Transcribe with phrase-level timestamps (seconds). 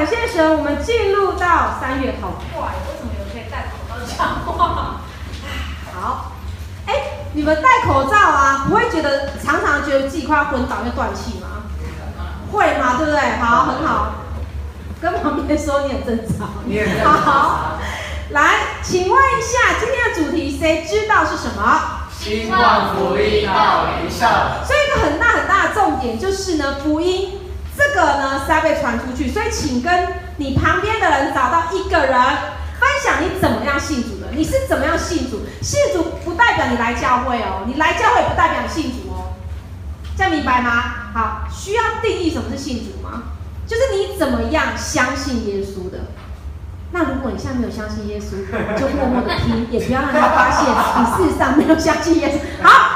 [0.00, 5.02] 感谢神，我们进入到三月，好快，为什么有人可以戴口罩讲话？
[5.92, 6.32] 好，
[6.86, 6.94] 哎，
[7.34, 11.64] 你们戴口罩啊，不会觉得常常觉得自己快要昏倒，要断气吗？
[12.50, 12.94] 会吗？
[12.96, 13.20] 对不对？
[13.42, 14.12] 好，很好。
[15.02, 16.48] 跟旁边说你很正常。
[16.64, 17.78] 你也好，好。
[18.30, 22.08] 来，请问一下，今天的主题谁知道是什么？
[22.18, 24.24] 兴旺福音到邻舍。
[24.64, 27.38] 所以一个很大很大的重点就是呢，福音
[27.80, 29.30] 这个呢是要被传出去。
[29.30, 32.12] 所以请跟你旁边的人找到一个人，
[32.78, 35.40] 分享你怎么样信主的，你是怎么样信主？
[35.62, 39.32] 信主不代表你来教会哦，你来教会不代表你信主哦，
[40.16, 41.10] 这样明白吗？
[41.14, 43.22] 好，需要定义什么是信主吗？
[43.66, 45.98] 就是你怎么样相信耶稣的。
[46.92, 48.42] 那如果你现在没有相信耶稣，
[48.76, 52.66] 就默默的听，也不要让他发现你事实上没有相信耶稣。
[52.66, 52.89] 好，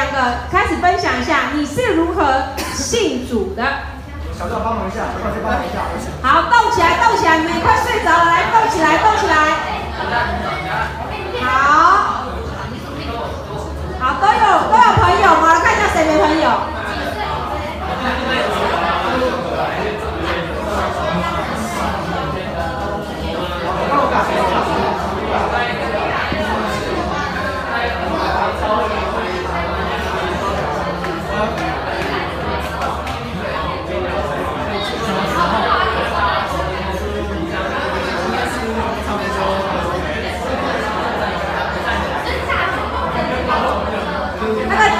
[0.00, 0.16] 两个
[0.50, 2.24] 开始分享一下你是如何
[2.72, 3.62] 信主的。
[4.32, 5.76] 小赵帮忙一下，小赵先帮忙一下。
[6.22, 9.36] 好，动起来，动起来，你们也快睡着了，来动起来，动起来。
[11.42, 12.24] 好，
[14.00, 14.40] 好，都有
[14.72, 15.60] 都有朋友吗？
[15.60, 16.50] 看一下谁没朋友。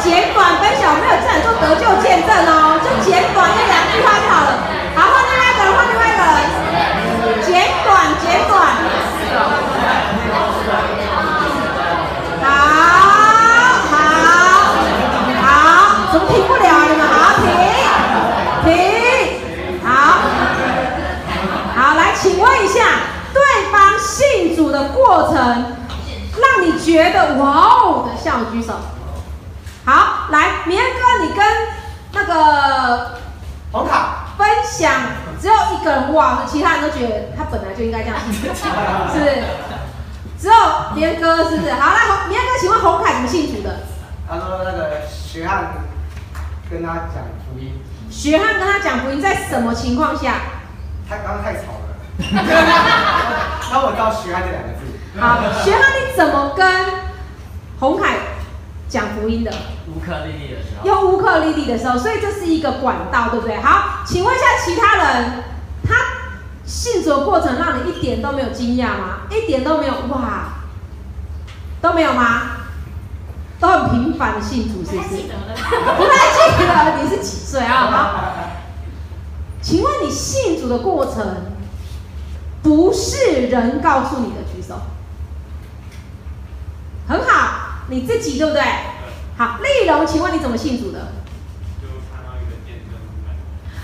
[0.02, 4.50] 简短分享，没有这样做得救见证哦，就简短那两句话就好了。
[4.96, 6.36] 好，换另外一个人，换另外一个人，
[7.44, 7.52] 简
[7.84, 8.50] 短简短。
[12.42, 12.48] 好，
[13.90, 13.94] 好，
[15.42, 15.48] 好，
[16.12, 16.82] 怎么停不了啊？
[16.88, 17.14] 你们好，
[17.44, 17.46] 停，
[18.64, 18.68] 停，
[19.84, 19.88] 好，
[21.76, 22.78] 好，来，请问一下，
[23.34, 23.38] 对
[23.70, 28.72] 方信主的过程，让你觉得哇哦的，向我举手。
[29.82, 31.44] 好，来，明恩哥，你跟
[32.12, 33.18] 那个
[33.72, 34.92] 红卡分享，
[35.40, 38.54] 只有一个人哇，其他人都觉得他本来就应该这样信，是不
[39.18, 39.42] 是？
[40.38, 40.54] 只有
[40.94, 41.72] 明恩哥，是不是？
[41.72, 43.80] 好，来，红，明恩哥，请问红凯怎么信主的？
[44.28, 45.72] 他说那个学汉
[46.70, 47.82] 跟他讲福音。
[48.10, 50.34] 学汉跟他讲福音，在什么情况下？
[51.08, 51.96] 他刚刚太吵了。
[53.72, 54.80] 那我到学汉这两个字。
[55.18, 56.86] 好，学汉你怎么跟
[57.78, 58.16] 红凯？
[58.88, 59.52] 讲福音的，
[59.86, 63.60] 乌克丽丽的时候，用乌克丽丽的时候，所以这是一个管道，对不对？
[63.60, 65.44] 好，请问一下其他人，
[65.84, 65.94] 他
[66.66, 69.20] 信主的过程让你一点都没有惊讶吗？
[69.30, 70.54] 一点都没有哇，
[71.80, 72.42] 都没有吗？
[73.60, 75.22] 都很平凡的信主，是不是？
[75.96, 77.90] 不太记得，你是几岁啊？
[77.92, 78.24] 好，
[79.62, 81.49] 请问你信主的过程，
[82.62, 84.74] 不是人告诉你的，举手，
[87.08, 87.58] 很好。
[87.88, 88.62] 你自己对不对？
[89.36, 91.08] 好，丽蓉，请问你怎么信主的？
[91.80, 93.34] 就看到一个见证感。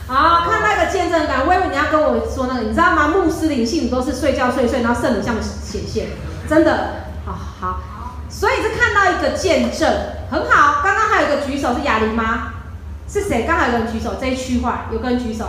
[0.07, 1.45] 好，看那个见证感。
[1.45, 3.09] 我以为你要跟我说那个，你知道吗？
[3.09, 6.11] 穆斯林信主都是睡觉睡睡，然后圣灵向显现，
[6.49, 7.07] 真的。
[7.25, 7.81] 好好，
[8.29, 9.93] 所以是看到一个见证，
[10.31, 10.83] 很好。
[10.85, 12.53] 刚刚还有一个举手是雅玲吗？
[13.09, 13.45] 是谁？
[13.45, 15.47] 刚好有个人举手，这一区块有个人举手。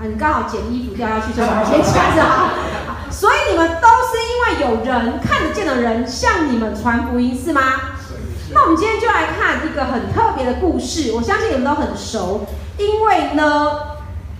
[0.00, 2.50] 啊，你刚好捡衣服掉下去， 就把它捡起来是好。
[3.10, 7.60] 所以你们都是因为有人看得见的人向你们传福音是吗？
[8.52, 12.46] 那我们今天就来看一个很特别的故事，我相信你们都很熟，
[12.78, 13.72] 因为呢，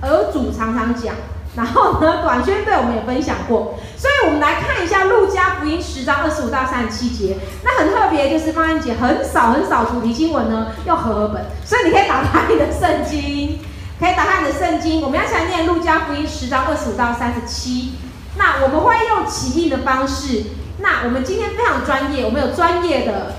[0.00, 1.14] 儿主常常讲，
[1.56, 7.36] 然后呢，短宣队我们也分享过，所以我们来看一下路加福音十章二十五到三十七节。
[7.64, 13.58] 那很特别，就是方安姐很少很少主题经文呢用和合本，所以你可以打开你的圣经，
[13.98, 17.94] 可以打开你的圣经，我们要一起来念路加福音十章二十五到三十七。
[18.36, 20.44] 那我们会用起印的方式。
[20.80, 23.34] 那我们今天非常专业，我们有专业的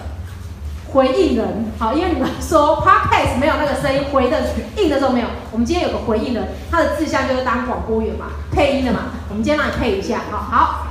[0.92, 10.88] 回应人，好，因为你们说 Podcast 没有那个声音回的印的时候没有，我们今天有个回应人，他的志向就是当广播员嘛，配音的嘛，我们今天让你配一下，好好。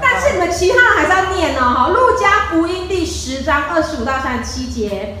[0.00, 5.16] 但是你们其他人还是要念哦，哈，路加福音第十章二十五到三十七节，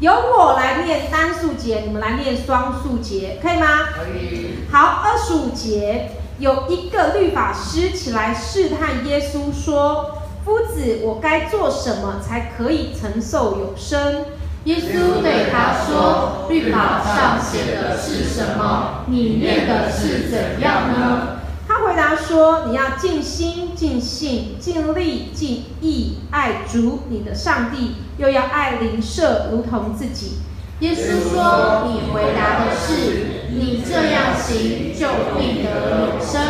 [0.00, 3.66] 由我来念单数节，你们来念双数节，可以吗？
[3.94, 4.58] 可以。
[4.70, 6.10] 好，二十五节。
[6.38, 14.26] 有一个律法师起来试探耶稣，说：“夫子，我该做什么才可以承受永生？”
[14.64, 19.04] 耶稣对他说：“律法上写的是什么？
[19.06, 30.38] 你念的是怎样呢？”他回答说：“你要尽心、尽性、尽力、尽意爱主你的上帝，又要爱邻舍如同自己。”
[30.80, 35.06] 耶稣说：“你回答的是。”你这样行，就
[35.38, 36.42] 必得永生。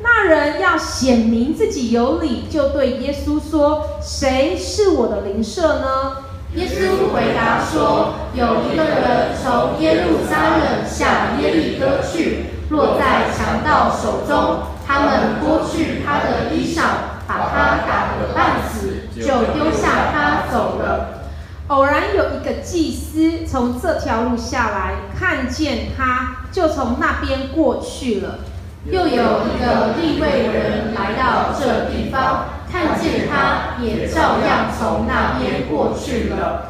[0.00, 6.18] 那人要显明自己有理，就对耶稣说：“谁是我的邻舍呢？”
[6.54, 16.82] 耶稣回答说：“有一个人从耶路撒冷下耶利哥去，落在强盗手中，他们剥去他的衣裳，
[17.26, 21.24] 把他打得半死，就丢下他走了。
[21.68, 28.38] 偶然有一个祭司从这条路下来，看见他，就从那边过去了。
[28.84, 36.64] 又有一个利未人来到这地方。”看见他，也照样从那边过去了。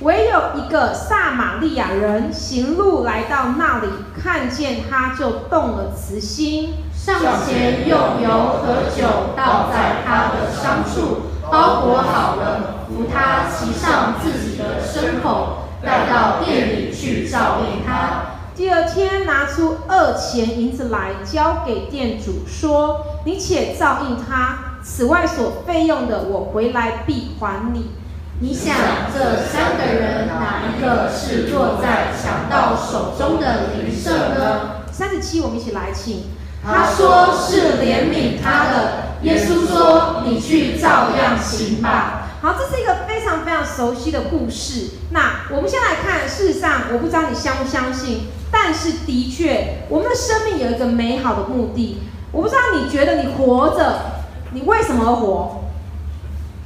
[0.00, 3.88] 唯有一个撒玛利亚人行路来到那里，
[4.18, 9.06] 看见他就动了慈心，上前用油和酒
[9.36, 11.20] 倒在他的伤处，
[11.50, 18.32] 包裹好了，扶他骑上自己的牲口，带到店里去照应他。
[18.54, 27.92] 第二天拿出二钱银子来交给店主，说：“你且照应他。”此外所费用的，我回来必还你。
[28.40, 28.74] 你想
[29.14, 34.82] 这三个人哪一个是落在强盗手中的邻舍呢？
[34.90, 36.24] 三十七，我们一起来，请。
[36.64, 38.92] 他说是怜悯他的。
[39.22, 42.21] 耶稣说：你去照样行吧。
[42.42, 44.94] 好，这是一个非常非常熟悉的故事。
[45.10, 52.02] 那我们先来看，事实上，我不知道你相不相信，但是的确，我们的生命有一个美好的目的。
[52.32, 54.24] 我不知道你觉得你活着。
[54.50, 55.62] 你为什么而活？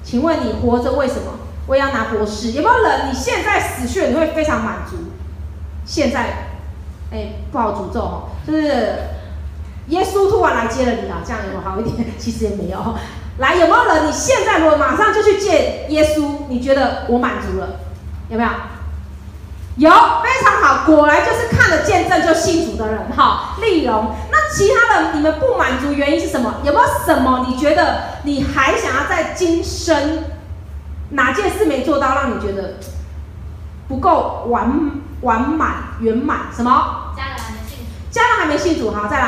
[0.02, 1.32] 请问你活着为什么？
[1.66, 2.52] 我也要拿博士。
[2.52, 3.10] 有没有人？
[3.10, 4.96] 你现在死去，你会非常满足？
[5.84, 6.48] 现在，
[7.12, 8.94] 哎，不好诅咒哦，就是
[9.88, 12.08] 耶稣突然来接了你啊，这样有没有好一点？
[12.18, 12.78] 其实也没有。
[13.38, 14.06] 来，有没有人？
[14.08, 17.80] 你现在如果马上就去见耶稣，你觉得我满足了？
[18.28, 18.50] 有没有？
[19.76, 23.56] 有，非常好，果然就是看了见证就信主的人哈。
[23.60, 26.54] 丽蓉，那其他的你们不满足原因是什么？
[26.64, 30.24] 有没有什么你觉得你还想要在今生
[31.10, 32.76] 哪件事没做到，让你觉得
[33.86, 36.46] 不够完完满圆满？
[36.56, 37.12] 什么？
[37.14, 37.84] 家人还没信主。
[38.10, 39.26] 家人还没信主，好，再来。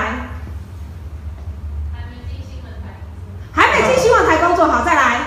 [1.92, 2.88] 还没进新闻台。
[3.58, 5.18] 还没进新闻台工作，好，再来。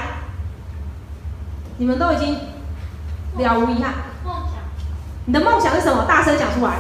[1.76, 2.40] 你们都已经
[3.36, 3.94] 了无遗憾。
[4.24, 4.54] 梦想
[5.26, 6.06] 你的梦想是什么？
[6.08, 6.72] 大声讲出来。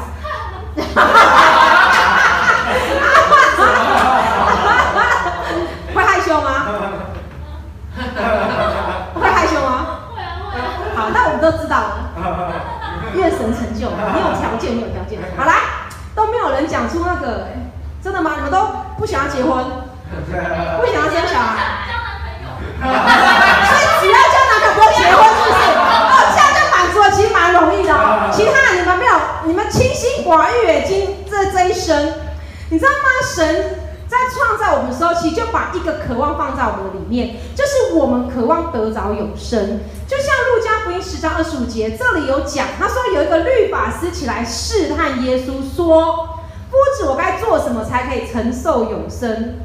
[5.94, 6.50] 会害羞吗？
[9.14, 9.86] 会害羞吗？
[10.16, 10.64] 会啊会啊。
[10.96, 12.14] 好，那我们都知道了。
[13.14, 15.20] 愿神成就，没有条件，没有条件。
[15.36, 15.56] 好来，
[16.16, 17.48] 都没有人讲出那个，
[18.02, 18.32] 真的吗？
[18.38, 18.66] 你们都
[18.98, 19.52] 不想要结婚，
[20.80, 21.58] 不想要生小孩。
[21.88, 22.96] 交男朋友。
[23.68, 25.60] 所以只要交男朋友，不用结婚，是不是？
[27.16, 29.14] 其实蛮容易的哦，其他你们没有，
[29.44, 29.70] 你们
[30.32, 32.14] 清心寡欲，今这这一生，
[32.70, 32.96] 你知道吗？
[33.36, 39.82] 神在创造我们的时候，其实就把一个渴望放在我们的里面，就是我们渴望得着永生。
[40.08, 46.40] 就像路加福音十章二十五节，这里有讲，他说有一个律法师起来试探耶稣，说
[46.72, 49.60] ：“夫子，我该做什么才可以承受永生？”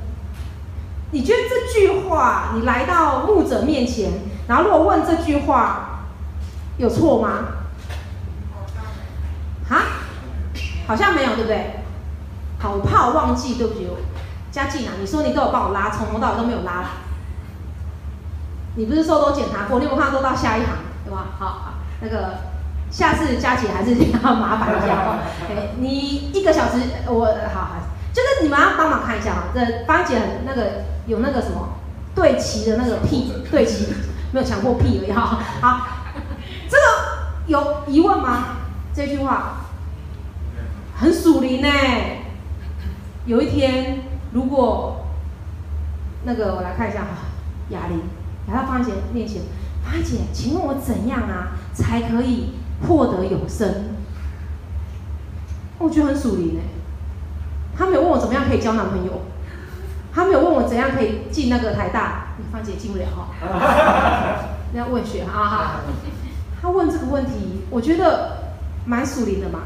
[1.12, 4.10] 你觉得这句话，你来到牧者面前，
[4.48, 5.82] 然后如果问这句话？
[6.78, 7.46] 有错吗？
[9.66, 9.82] 哈？
[10.87, 11.81] 好像没有，对不对？
[12.59, 13.87] 好，我怕我忘记，对不起。
[14.50, 16.85] 嘉靖啊，你说你都有帮我拉，从头到尾都没有拉。
[18.76, 19.78] 你不是说都检查过？
[19.78, 20.71] 你有没有看到都到下一行，
[21.05, 21.26] 对吧？
[21.38, 22.38] 好好，那个
[22.90, 25.19] 下次佳琪还是比较麻烦一下哦。
[25.50, 27.76] 哎，你一个小时，我好好，
[28.12, 29.45] 就是你们要帮忙看一下哈。
[29.55, 31.75] 这芳姐很那个有那个什么
[32.14, 33.93] 对齐的那个屁对齐，
[34.33, 35.38] 没有强迫屁而已哈。
[35.61, 35.87] 好。
[36.69, 36.83] 这个
[37.47, 38.57] 有疑问吗？
[38.95, 39.59] 这句话
[40.97, 41.69] 很属灵呢。
[43.26, 43.99] 有一天，
[44.33, 45.07] 如果
[46.25, 47.09] 那个我来看一下哈，
[47.71, 48.00] 哑铃
[48.49, 49.43] 来到芳姐面前，
[49.85, 52.55] 芳姐，请问我怎样啊才可以
[52.87, 53.97] 获得永生？
[55.79, 56.61] 我觉得很属灵呢。
[57.76, 59.21] 他没有问我怎么样可以交男朋友，
[60.15, 63.29] 他没有问我怎样可以进那个台大，芳姐进不了哈。
[64.73, 65.81] 那 要问学哈哈。
[66.62, 68.55] 他问这个问题，我觉得
[68.87, 69.61] 蛮属灵的嘛。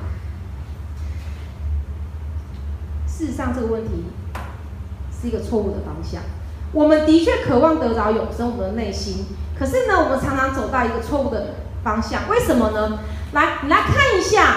[3.21, 4.07] 事实上，这个问题
[5.13, 6.23] 是一个错误的方向。
[6.73, 9.27] 我们的确渴望得着永生，我们的内心。
[9.59, 12.31] 可是呢，我们常常走到一个错误的方向。
[12.31, 13.01] 为什么呢？
[13.33, 14.55] 来，你来看一下，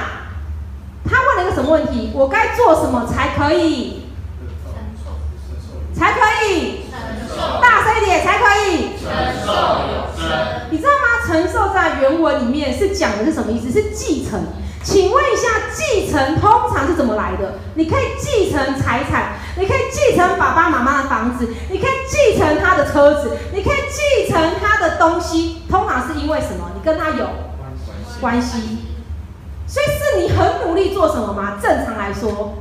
[1.03, 2.12] 他问了一个什么问题？
[2.15, 4.03] 我该做什么才可以？
[5.93, 6.84] 才可以？
[7.62, 8.91] 大声一点，才可以？
[8.98, 9.12] 承
[9.46, 9.51] 受
[9.91, 10.72] 永生。
[10.72, 11.27] 你知道吗？
[11.27, 13.70] 承受在原文里面是讲的是什么意思？
[13.70, 14.41] 是继承。
[14.83, 17.55] 请问一下，继承通常是怎么来的？
[17.75, 25.61] 你可以继承财产，你可以继承爸爸妈妈的房子，你可以继承他的车子，你可以继承他的东西。
[25.69, 26.71] 通常是因为什么？
[26.75, 27.29] 你跟他有
[28.19, 28.79] 关系。
[29.65, 31.57] 所以是你很努力做什么吗？
[31.61, 32.55] 正常来说，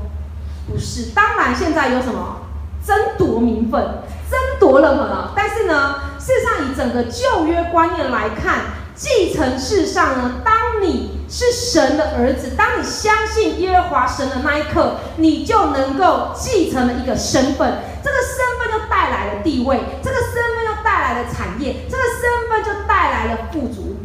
[0.70, 1.10] 不是。
[1.10, 2.42] 当然，现在有什么
[2.86, 3.82] 争夺名分，
[4.30, 5.32] 争夺了什么？
[5.34, 8.60] 但是呢，事实上以整个旧约观念来看，
[8.94, 17.78] 继承事上呢，当你是神的儿子，当你相信耶和华神的那一刻，你就能够继承了一个身份。
[18.04, 23.96] 这个身份就带来了地位，这个身份就带来了产业，这个身份就带来了富足。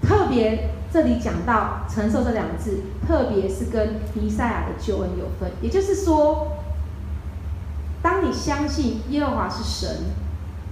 [0.00, 5.50] 特别这里讲到承受这两个字，特别是跟弥赛亚的救恩有分。
[5.60, 6.58] 也就是说，
[8.00, 9.96] 当你相信耶和华是神，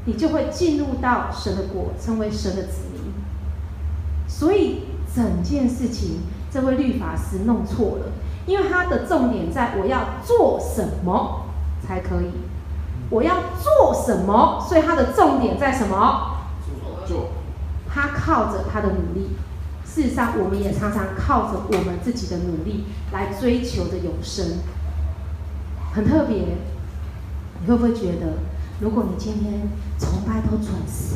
[0.05, 3.13] 你就会进入到神的国，成为神的子民。
[4.29, 4.83] 所以。
[5.17, 6.21] 整件事情，
[6.53, 8.13] 这位律法师弄错了，
[8.45, 11.47] 因为他的重点在我要做什么
[11.81, 12.31] 才可以，
[13.09, 16.37] 我要做什么，所以他的重点在什么？
[17.07, 17.29] 做。
[17.89, 19.31] 他靠着他的努力。
[19.87, 24.59] 事实上，我们也常常靠着我们自己的努力来追求的永生，
[25.95, 26.37] 很特别。
[27.63, 28.35] 你会不会觉得，
[28.81, 29.63] 如果你今天
[29.99, 31.15] 崇拜都准时，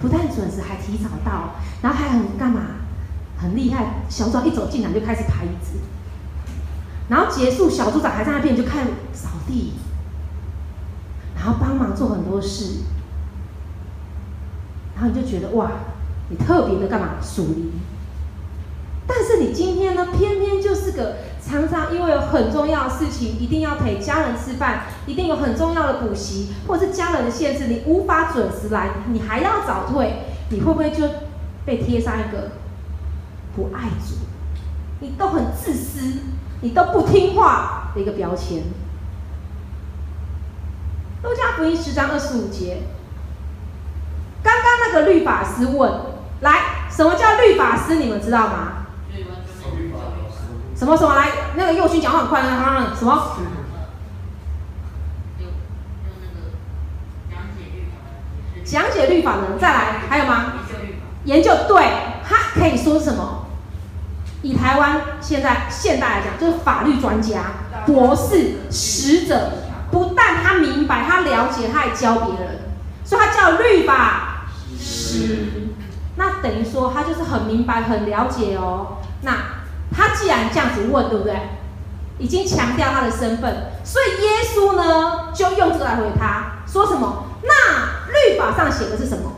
[0.00, 2.62] 不但准时，还提早到，然后还很干嘛？
[3.38, 5.78] 很厉害，小组长一走进来就开始排椅子，
[7.08, 9.74] 然后结束，小组长还在那边就看扫地，
[11.36, 12.80] 然后帮忙做很多事，
[14.94, 15.70] 然后你就觉得哇，
[16.30, 17.72] 你特别的干嘛属灵？
[19.06, 31.06] 但是你今天呢，偏偏就是个常常因为有很重要的事情，一定要陪家人吃饭，一定有很重要的补习，或者是家人的限制，你无法准时来，你还要早退，你会不会就
[31.64, 32.50] 被贴上一个？
[33.56, 34.16] 不爱主，
[35.00, 36.20] 你都很自私，
[36.60, 38.64] 你都不听话的一个标签。
[41.22, 42.82] 路加福音十章二十五节，
[44.42, 45.90] 刚刚那个律法师问
[46.42, 47.96] ：“来，什么叫律法师？
[47.96, 48.72] 你们知道吗？”
[50.76, 51.30] 什么什么来？
[51.56, 53.36] 那个右勋讲话很快，啊，什么？
[58.62, 60.52] 讲解律法的人，再来，还有吗？
[61.24, 61.82] 研究对，
[62.22, 63.45] 他可以说什么？
[64.46, 67.40] 以台湾现在现代来讲，就是法律专家、
[67.84, 69.50] 博士、使者，
[69.90, 72.60] 不但他明白，他了解，他还教别人，
[73.04, 74.46] 所以他叫律法
[74.78, 75.48] 师。
[76.14, 78.98] 那等于说他就是很明白、很了解哦。
[79.22, 79.32] 那
[79.92, 81.34] 他既然这样子问，对不对？
[82.18, 87.24] 已经强调他的身份，所以耶稣呢就用这个来回他，说什么？
[87.42, 87.52] 那
[88.12, 89.32] 律法上写的是什么？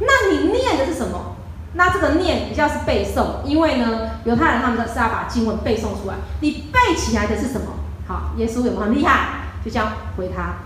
[0.00, 1.29] 那你念的是什么？
[1.74, 6.14] 那这个念比较是背诵，因为呢，犹太人他们是要把经文背诵出来。
[6.40, 7.66] 你背起来的是什么？
[8.08, 9.28] 好，耶稣有没有很厉害？
[9.64, 10.56] 就这样回他。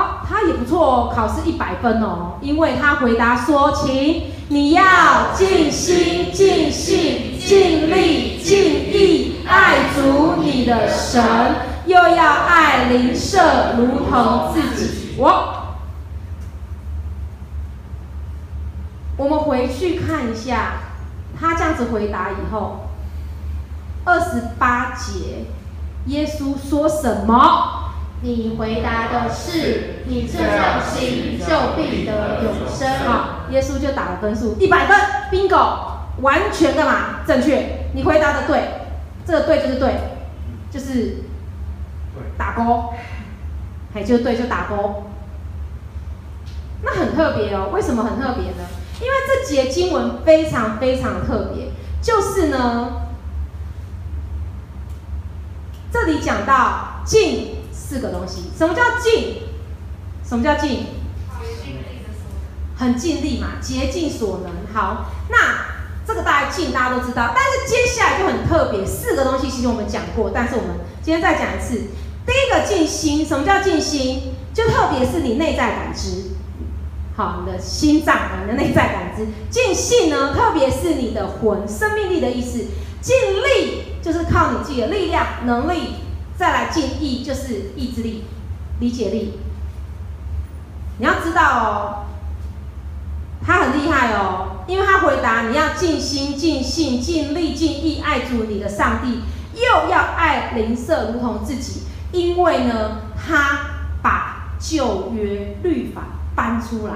[0.00, 4.84] 哦，他也不错哦，考试一百分哦，因为他回答说：“请你要
[5.34, 11.20] 尽心、尽性、尽力、尽意爱主你的神，
[11.86, 15.55] 又要爱邻舍如同自己。”我。
[19.16, 20.74] 我们回去看一下，
[21.38, 22.90] 他这样子回答以后，
[24.04, 25.46] 二十八节，
[26.06, 27.84] 耶稣说什么？
[28.22, 32.88] 你回答的是，你这样行就必得永生。
[33.06, 34.96] 啊，耶稣就打了分数，一百分
[35.30, 35.78] ，bingo，
[36.22, 37.20] 完全干嘛？
[37.26, 38.68] 正确，你回答的对，
[39.26, 39.94] 这个对就是对，
[40.70, 41.24] 就是
[42.38, 42.94] 打勾，
[43.92, 45.04] 还就对就打勾。
[46.82, 48.66] 那很特别哦，为什么很特别呢？
[49.00, 53.08] 因为这节经文非常非常特别，就是呢，
[55.92, 58.50] 这里讲到尽四个东西。
[58.56, 59.42] 什么叫尽？
[60.26, 60.86] 什么叫尽？
[62.78, 64.52] 很尽力嘛，竭尽所能。
[64.74, 65.36] 好，那
[66.06, 71.88] 这个大家尽大家都知道，但是接下来就很特别，四个东西其实我们讲过，但是我们今天再讲一次。
[72.26, 74.34] 第一个尽心，什么叫尽心？
[74.52, 76.35] 就特别是你内在感知。
[77.16, 79.26] 好，你的心脏啊，你的内在感知。
[79.48, 82.66] 尽性呢，特别是你的魂、生命力的意思。
[83.00, 85.94] 尽力就是靠你自己的力量、能力，
[86.36, 88.24] 再来尽意就是意志力、
[88.80, 89.38] 理解力。
[90.98, 92.04] 你要知道哦，
[93.46, 99.20] 他很厉害哦，因为他回答你要尽心、尽性、尽力、尽意爱主你的上帝，
[99.54, 101.84] 又要爱邻舍如同自己。
[102.12, 106.02] 因为呢，他把旧约律法。
[106.36, 106.94] 搬出来，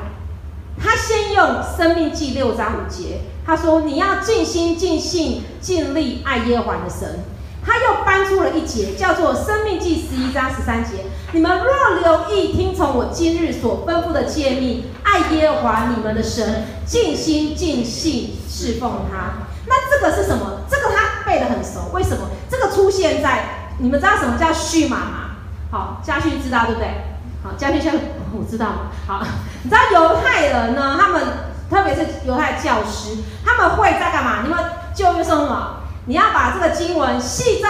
[0.78, 1.44] 他先用
[1.76, 7.24] 《生命记》六章五节，他说你要尽心、尽性、尽力爱耶和华的神。
[7.62, 19.46] 他又搬出了一节，叫做《生命记》十一章十三节：你们若留意听从我今日所吩咐的诫命，爱耶和华你们的神，尽心尽性侍奉他。
[19.66, 20.62] 那这个是什么？
[20.70, 21.90] 这个他背得很熟。
[21.92, 22.28] 为什么？
[22.48, 25.30] 这个出现在你们知道什么叫续码吗？
[25.70, 26.88] 好，家训知道对不对？
[27.42, 27.98] 好，家训现在
[28.32, 28.66] 我知道？
[29.06, 29.22] 好，
[29.62, 30.96] 你知道犹太人呢？
[31.00, 31.22] 他们
[31.68, 34.42] 特别是犹太教师，他们会在干嘛？
[34.42, 34.58] 你们
[34.94, 35.80] 旧约说什么？
[36.06, 37.68] 你要把这个经文系在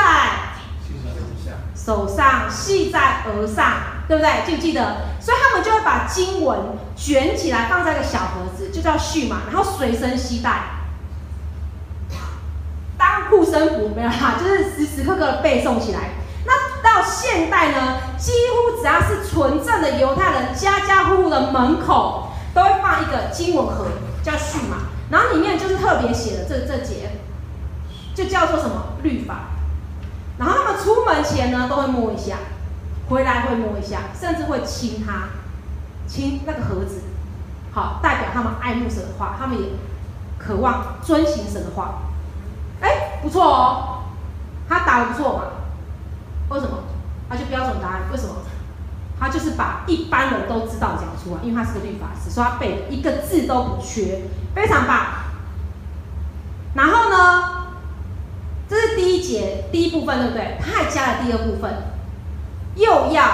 [1.74, 3.74] 手上，系在额上，
[4.06, 4.46] 对不对？
[4.46, 4.96] 记不记得？
[5.20, 6.58] 所以他们就会把经文
[6.96, 10.62] 卷起来，放在一个小盒子，就叫续码，然后随身携带，
[12.96, 16.19] 当护身符没有啦，就是时时刻刻背诵起来。
[16.82, 23.86] 到现代呢，几乎只要是纯正的犹太人，家家户户的门口都会放一个经文盒，
[24.22, 24.76] 叫序码，
[25.10, 27.10] 然后里面就是特别写的这这节。
[28.12, 29.50] 就叫做什么律法，
[30.36, 32.36] 然后他们出门前呢，都会摸一下，
[33.08, 35.28] 回来会摸一下，甚至会亲它，
[36.06, 37.02] 亲那个盒子，
[37.72, 39.68] 好，代表他们爱慕神的话，他们也
[40.38, 42.02] 渴望遵行神的话。
[42.80, 44.02] 哎，不错哦，
[44.68, 45.44] 他答得不错嘛？
[46.50, 46.84] 为什么？
[47.28, 48.02] 他就标准答案。
[48.12, 48.34] 为什么？
[49.18, 54.22] 他就是把一般人都知道讲出来，因为他是个律法师，所以他背一个字都不缺，
[54.54, 55.06] 非常棒。
[56.74, 57.56] 然后呢？
[58.68, 60.56] 这是第一节第一部分，对不对？
[60.60, 61.70] 他还加了第二部分，
[62.76, 63.24] 又要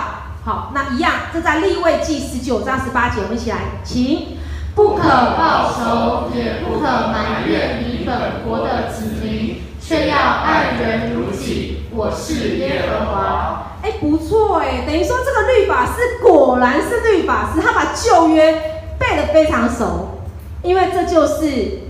[0.43, 4.39] 好，那一样，这在立位记十九章十八节，我们一起来，请，
[4.75, 11.83] 不可报仇，也不可埋怨你本国的子民，却要爱人如己。
[11.97, 13.79] 我是耶和华。
[13.83, 18.53] 哎，不错哎，等于说这个律法师果然是律法师，他把旧约
[18.99, 20.21] 背得非常熟，
[20.63, 21.87] 因为这就是。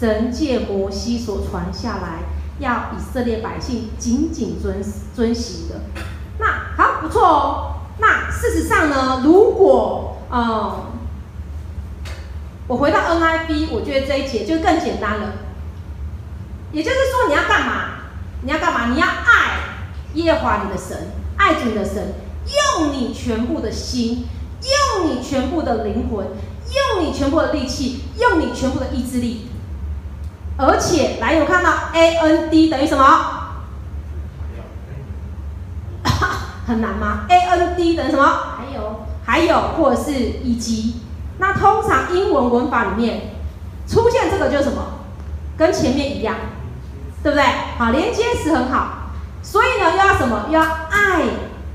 [0.00, 2.20] 神借摩西所传下来，
[2.58, 4.82] 要以色列百姓紧紧遵
[5.14, 5.74] 遵行的。
[6.38, 7.74] 那好，不错哦。
[7.98, 10.86] 那事实上呢，如果嗯，
[12.66, 15.32] 我回到 NIV，我觉得这一节就更简单了。
[16.72, 17.99] 也就是说，你要干嘛？
[18.42, 18.86] 你要干嘛？
[18.92, 19.60] 你要爱
[20.14, 22.14] 耶和华你的神，爱主你的神，
[22.46, 24.26] 用你全部的心，
[24.62, 29.48] 用你全部的灵魂，用你全部的力气，用你全部的意志力。
[30.56, 33.04] 而且，来，有看到 A N D 等于什么？
[36.66, 38.24] 很难吗？A N D 等于什么？
[38.56, 40.96] 还有，还有，或者是以及。
[41.38, 43.32] 那通常英文文法里面
[43.88, 45.00] 出现这个就是什么？
[45.56, 46.36] 跟前面一样，
[47.22, 47.44] 对不对？
[47.78, 49.10] 好，连接词很好。
[49.42, 50.46] 所以呢，又要什么？
[50.50, 51.22] 要爱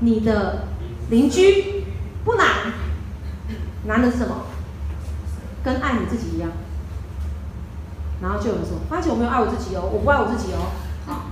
[0.00, 0.66] 你的
[1.10, 1.84] 邻居，
[2.24, 2.46] 不难。
[3.84, 4.46] 难的是什么？
[5.64, 6.50] 跟爱你自己一样。
[8.20, 10.72] 然后就有人说：“发姐我没有爱我自己哦，我不爱我自己哦。”
[11.06, 11.26] 好，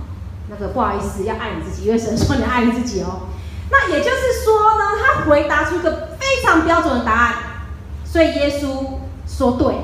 [0.49, 3.27] 那个不好意思，要爱你自己，因为神说你爱你自己哦。
[3.71, 7.35] 那也就是说呢，他回答出一个非常标准的答案，
[8.05, 9.75] 所以耶稣说对，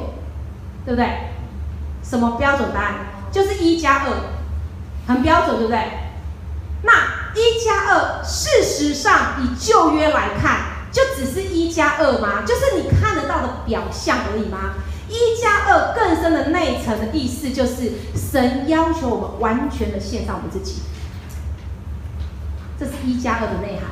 [0.85, 1.31] 对不对？
[2.03, 2.95] 什么标准答案？
[3.31, 4.11] 就是一加二，
[5.07, 5.79] 很标准，对不对？
[6.83, 6.91] 那
[7.35, 12.41] 一加二，事实上以旧约来看，就只是一加二吗？
[12.45, 14.73] 就是你看得到的表象而已吗？
[15.07, 20.81] 一加二更深的内层的意思，就是神要求我们完全的献上我们自己，
[22.79, 23.91] 这是一加二的内涵。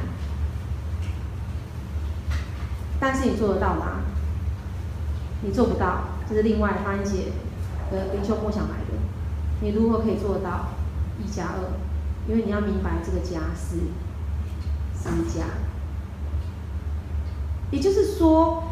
[2.99, 4.02] 但是你做得到吗？
[5.41, 7.32] 你做不到，这是另外方姐
[7.91, 8.98] 的灵修梦想来的。
[9.62, 10.69] 你如何可以做到
[11.24, 11.60] 一加二？
[12.28, 13.78] 因为你要明白这个家是
[14.93, 15.45] 三家，
[17.72, 18.63] 也就是说。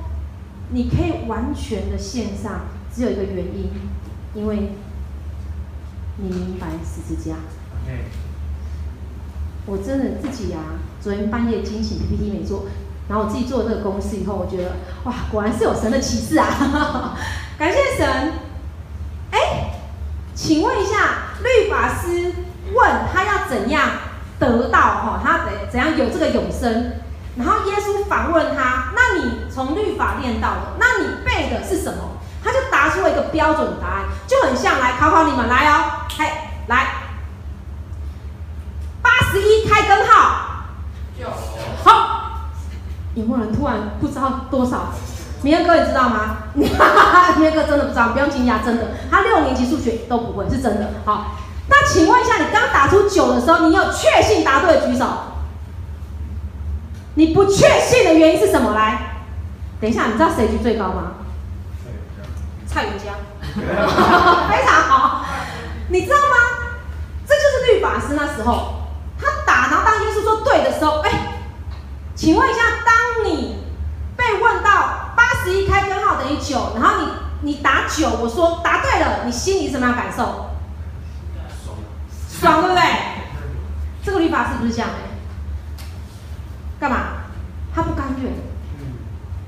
[0.70, 3.70] 你可以完全的线上，只有一个原因，
[4.36, 4.74] 因为
[6.18, 7.38] 你明白十字架。
[9.66, 10.60] 我真的自己啊，
[11.00, 12.66] 昨天半夜惊醒 PPT 没做，
[13.08, 14.74] 然后我自己做了这个公式以后，我觉得
[15.06, 17.18] 哇，果然是有神的启示啊！
[17.58, 18.34] 感谢神。
[20.38, 22.32] 哎，请问一下，律法师
[22.72, 23.90] 问他要怎样
[24.40, 25.20] 得到哈？
[25.24, 26.94] 他怎怎样有这个永生？
[27.36, 36.26] 然后耶稣反问他：“那你从律法练到的，那你背的是什么？”他就答出了一个标准答案，就很像来考考你们来哦，嘿，
[36.68, 36.88] 来，
[39.02, 40.66] 八十一开根号，
[41.84, 42.50] 好，
[43.16, 44.94] 有没有人突然不知道多少？
[45.42, 46.38] 明恩哥你知道吗？
[46.56, 50.90] 明恩哥真的不知道，不用惊讶，真的，他六年级数学都不会，是真的。
[51.06, 51.38] 好，
[51.70, 55.06] 那请问一下，你刚打出九的时候，你有确信答对的举手。
[57.16, 58.76] 你不确信的原因是什么？
[58.76, 59.24] 来，
[59.82, 61.14] 等一下，你知道谁举最高吗？
[62.68, 63.16] 蔡云江。
[63.58, 65.26] 非常好。
[65.90, 66.36] 你知道吗？
[67.28, 71.40] 这就是律法师那时候，他打，然后当耶稣说对的时候，哎，
[72.16, 73.64] 请问一下，当你
[74.28, 77.06] 被问到八十一开根号等于九，然后
[77.42, 80.50] 你你答九，我说答对了，你心里什么样感受？
[81.66, 81.78] 爽，
[82.42, 82.84] 爽对不对？
[84.04, 84.96] 这个律法是不是这样的。
[86.80, 86.98] 干嘛？
[87.74, 88.34] 他不甘愿，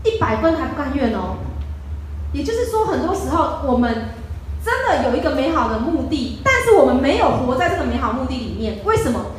[0.03, 1.37] 一百分还不甘愿哦。
[2.31, 4.09] 也就是说，很多时候我们
[4.63, 8.79] 真的有一个美好的目的，但是我们没有活在这个美好目的里面。
[8.85, 9.31] 为什么？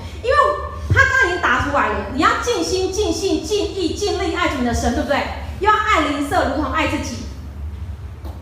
[2.15, 5.19] 你要尽心、尽性、尽意、尽力爱主你的神，对不对？
[5.61, 7.25] 要爱邻舍如同爱自己。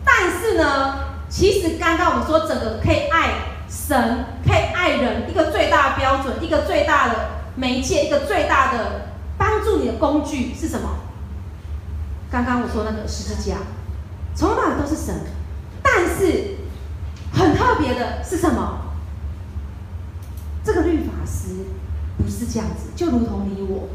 [0.03, 0.95] 但是呢，
[1.29, 3.33] 其实刚刚我们说，整个可以爱
[3.69, 7.15] 神、可以爱人，一个最大的标准，一个最大的
[7.55, 9.09] 媒介，一个最大的。
[9.37, 10.99] 帮助你的工具是什么？
[12.29, 13.55] 刚刚我说那个十字架，
[14.35, 15.15] 从哪都是神，
[15.81, 16.57] 但是
[17.31, 18.81] 很特别的是什么？
[20.61, 21.55] 这个律法师
[22.21, 23.89] 不是这样子，就如同你我，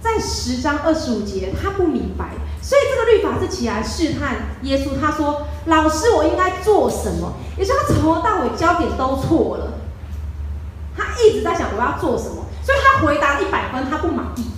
[0.00, 9.78] 在十章二十五节，他不明白，所以这个律法是起来试探耶稣，他说：“老师，我应该做什么？”也就是他从头到尾焦点都错了，
[10.96, 12.44] 他一直在想我要做什么。
[12.62, 14.50] 所以他回答一百分，他不满意，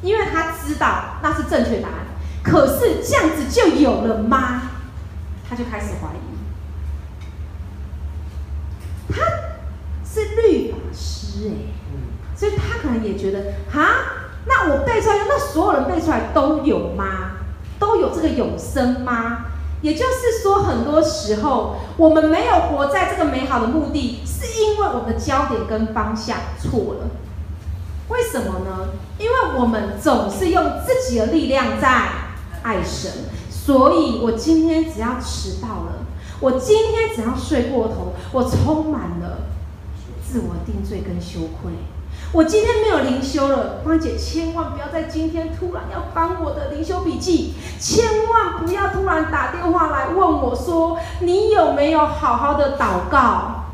[0.00, 2.06] 因为他知道那是正确答案。
[2.42, 4.62] 可是这样子就有了吗？
[5.48, 6.20] 他就开始怀疑。
[9.12, 9.20] 他
[10.04, 10.78] 是律法
[11.36, 11.52] 师哎，
[12.34, 17.32] 所以他可能也觉得啊，那我背出来，那所有人背出来都有吗？
[17.78, 19.46] 都有这个永生吗？
[19.82, 27.10] 也就是说，很多时候我们没有活在这个美好的目的，是因为我们的焦点跟方向错了。
[28.08, 28.88] 为什么呢？
[29.18, 32.08] 因为我们总是用自己的力量在
[32.62, 33.10] 爱神，
[33.50, 36.06] 所以我今天只要迟到了，
[36.40, 39.45] 我今天只要睡过头，我充满了
[40.26, 41.72] 自我定罪跟羞愧。
[42.32, 53.64] 我今天没有灵修了，芳姐千万不要在今天突然要翻我的灵修笔记，千万不要突然打电话来问我说，你有没有好好的祷告？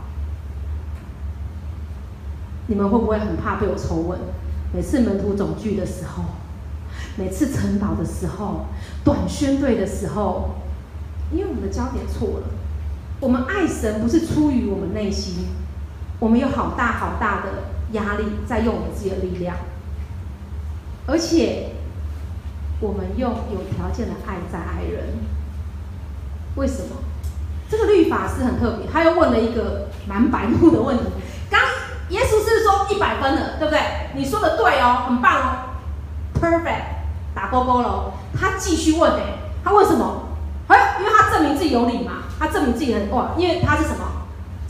[2.66, 4.18] 你们会不会很怕被我抽问？
[4.74, 6.24] 每次门徒总聚的时候，
[7.16, 8.66] 每次晨祷的时候，
[9.04, 10.50] 短宣队的时候，
[11.30, 12.46] 因为我们的焦点错了。
[13.20, 15.46] 我们爱神不是出于我们内心，
[16.22, 17.64] 我们有好大好大的
[17.98, 19.56] 压力在用我们自己的力量，
[21.04, 21.70] 而且
[22.78, 25.18] 我们用有条件的爱在爱人。
[26.54, 26.94] 为什么？
[27.68, 31.02] 这个律法是很特别，他又问了一个蛮白目的问题。
[31.50, 31.60] 刚。
[32.10, 33.80] 耶稣是说一百分的，对不对？
[34.14, 35.48] 你说的对哦，很棒哦
[36.38, 36.82] ，perfect，
[37.34, 38.12] 打勾勾喽。
[38.38, 40.28] 他继续问哎，他问什么？
[40.68, 44.04] 哎，因为他证明自己有理嘛，他证明自己很哇，因为他是什么？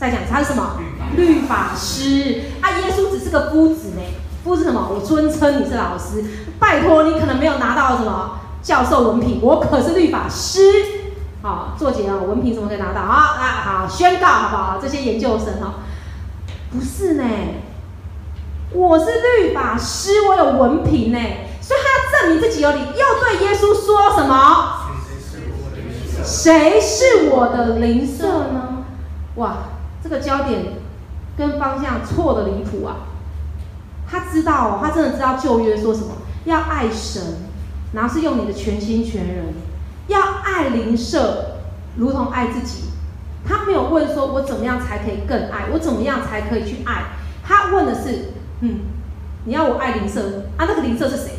[0.03, 0.81] 再讲，他是什么？
[1.15, 2.41] 律法师。
[2.59, 4.01] 啊，耶稣只是个夫子呢，
[4.43, 4.89] 夫子什么？
[4.93, 6.25] 我尊称你是老师，
[6.59, 10.59] 拜托你可能没有拿到什么教授文凭，我可是律法师。
[11.41, 13.15] 好，作结啊，文凭怎么可以拿到啊？
[13.39, 14.77] 啊，好，宣告好不好？
[14.81, 15.75] 这些研究生哈。
[16.69, 17.23] 不是呢，
[18.73, 21.19] 我是律法师，我有文凭呢，
[21.61, 24.81] 所以他要证明自己有理，又对耶稣说什么？
[26.25, 28.83] 谁是我的邻舍呢？
[29.35, 29.55] 哇，
[30.03, 30.65] 这个焦点
[31.37, 32.97] 跟方向错的离谱啊！
[34.05, 36.09] 他知道，他真的知道旧约说什么，
[36.45, 37.21] 要爱神，
[37.93, 39.45] 然后是用你的全心全人，
[40.07, 41.59] 要爱邻舍，
[41.95, 42.89] 如同爱自己。
[43.45, 45.67] 他没有问说，我怎么样才可以更爱？
[45.71, 47.05] 我怎么样才可以去爱？
[47.43, 48.79] 他问的是，嗯，
[49.45, 50.65] 你要我爱邻舍啊？
[50.67, 51.31] 那个邻舍是谁？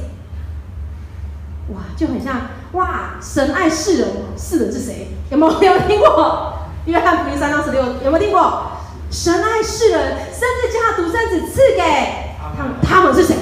[1.74, 5.08] 哇，就很像哇，神爱世人，世人是谁？
[5.30, 5.52] 有没有？
[5.52, 6.53] 有没有听过？
[6.86, 8.72] 约翰福音三章十六，有没有听过？
[9.10, 11.82] 神爱世人，甚至将他独生子赐给
[12.56, 13.36] 他们，他们是谁？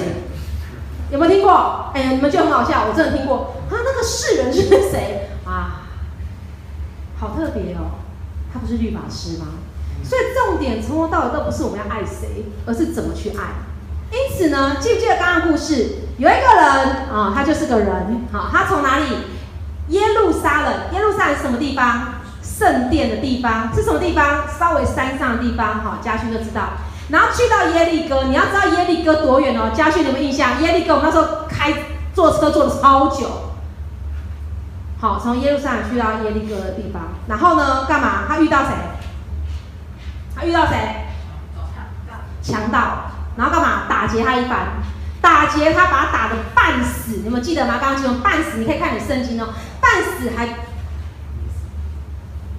[1.11, 1.91] 有没有听过？
[1.93, 3.55] 哎呀，你们就很好笑，我真的听过。
[3.69, 5.29] 啊那个世人是谁？
[5.45, 5.81] 啊，
[7.19, 7.99] 好特别哦。
[8.53, 9.47] 他不是律法师吗？
[10.03, 13.55] 所以重点从头到尾都不是我们要爱谁，而是怎么去爱。
[14.11, 16.03] 因此呢，记不记得刚刚故事？
[16.17, 16.65] 有一个人
[17.11, 19.05] 啊，他就是个人，好，他从哪里？
[19.87, 22.12] 耶路撒冷，耶路撒冷是什么地方？
[22.63, 24.47] 圣殿的地方是什么地方？
[24.57, 26.61] 稍微山上的地方，好，嘉勋就知道。
[27.09, 29.71] 然后去到耶利哥，你要知道耶利哥多远哦？
[29.75, 30.61] 嘉勋有没有印象？
[30.61, 31.73] 耶利哥我们那时候开
[32.13, 33.27] 坐车坐了超久。
[35.01, 38.23] 好，从耶路撒冷去到耶利哥的地方，然后呢，干嘛？
[38.29, 38.69] 他遇到谁？
[40.33, 41.07] 他遇到谁？
[42.41, 43.11] 强盗。
[43.35, 43.83] 然后干嘛？
[43.89, 44.59] 打劫他一番，
[45.21, 47.21] 打劫他，把他打得半死。
[47.25, 47.79] 你们记得吗？
[47.81, 49.49] 刚刚说半死，你可以看你的圣经哦，
[49.81, 50.47] 半死还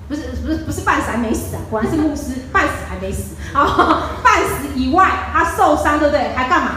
[0.09, 1.63] 不是不是不是半死还没死啊？
[1.71, 4.11] 果然是牧师，半死还没死啊！
[4.23, 6.35] 半死以外，他受伤，对不对？
[6.35, 6.71] 还干嘛？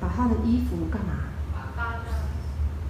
[0.00, 1.14] 把他的衣服干嘛？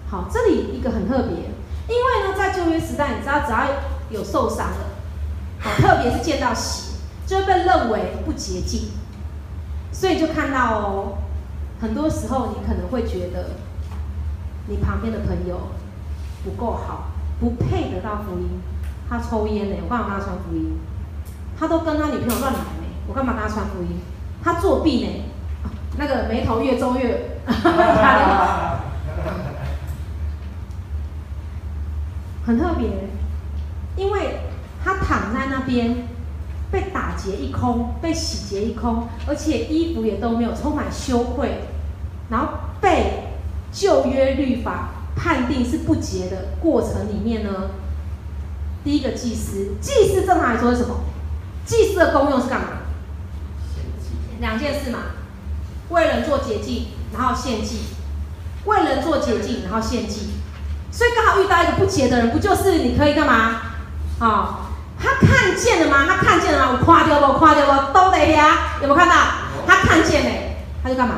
[0.08, 1.50] 好，这里一个很特别，
[1.88, 3.66] 因为呢，在旧约时代，你知道，只要
[4.10, 4.74] 有受伤的，
[5.58, 8.90] 好，特别是见到血，就会被认为不洁净，
[9.90, 11.18] 所以就看到哦，
[11.80, 13.50] 很多时候你可能会觉得，
[14.66, 15.60] 你旁边的朋友
[16.44, 17.10] 不够好。
[17.40, 18.60] 不配得到福音，
[19.08, 20.78] 他抽烟呢，我干嘛跟他传福音？
[21.58, 23.98] 他都跟他女朋友乱来呢，我干嘛跟他传福音？
[24.44, 25.08] 他作弊呢，
[25.96, 27.40] 那个眉头越皱越，
[32.44, 32.88] 很特别，
[33.96, 34.40] 因为
[34.84, 36.08] 他躺在那边，
[36.70, 41.62] 被打劫一空，被洗劫一空，而且衣服也都没有，充满羞愧，
[42.28, 42.48] 然后
[42.82, 43.28] 被
[43.72, 44.90] 旧约律法。
[45.22, 47.70] 判定是不洁的过程里面呢，
[48.82, 51.00] 第一个祭司，祭司正常来说是什么？
[51.66, 52.66] 祭司的功用是干嘛？
[54.40, 54.98] 两件事嘛，
[55.90, 57.80] 为人做洁净，然后献祭，
[58.64, 60.30] 为人做洁净，然后献祭。
[60.90, 63.60] 所以刚好遇到一个不洁的人，不就是你可以干嘛？
[64.18, 64.54] 啊、哦，
[64.98, 66.06] 他看见了吗？
[66.08, 66.78] 他看见了吗？
[66.80, 67.38] 我夸掉不？
[67.38, 67.92] 夸掉不？
[67.92, 69.14] 都得呀，有没有看到？
[69.66, 71.16] 他看见嘞，他就干嘛？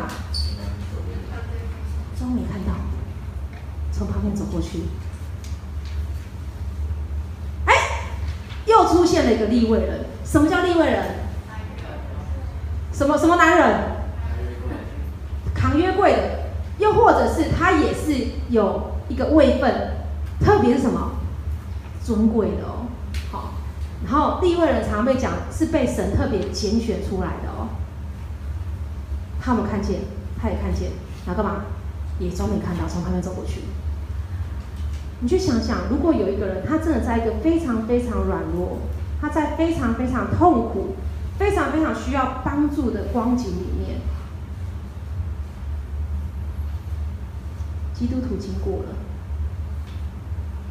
[4.03, 4.81] 从旁边走过去，
[7.67, 7.73] 哎，
[8.67, 10.07] 又出现了一个立位人。
[10.25, 11.05] 什么叫立位人？
[12.93, 13.81] 什么什么男人？
[15.55, 16.19] 扛约柜的，
[16.79, 19.93] 又或者是他也是有一个位分，
[20.41, 21.13] 特别是什么
[22.03, 22.89] 尊贵的哦。
[23.31, 23.53] 好，
[24.05, 27.69] 然后立位人常被讲是被神特别拣选出来的哦。
[29.41, 30.01] 他们看见，
[30.41, 30.91] 他也看见，
[31.25, 31.63] 然后干嘛？
[32.19, 33.63] 也装没看到，从旁边走过去。
[35.23, 38.79] 你去想想，如果有一个人，他真的在一个非常非常软弱，
[39.21, 40.97] 他在非常非常痛苦、
[41.39, 44.01] 非常非常需要帮助的光景里面，
[47.95, 48.97] 基督徒经过了，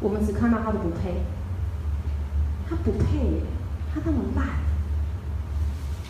[0.00, 1.22] 我们只看到他的不配，
[2.68, 3.42] 他不配耶，
[3.94, 4.46] 他那么烂，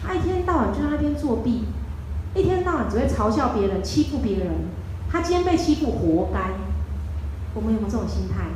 [0.03, 1.67] 他一天到晚就在那边作弊，
[2.35, 4.49] 一天到晚只会嘲笑别人、欺负别人，
[5.09, 6.72] 他今天被欺负，活该。
[7.55, 8.47] 我们有没有这种心态？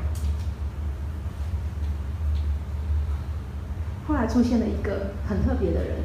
[4.08, 5.96] 后来出现了一个很特别的人，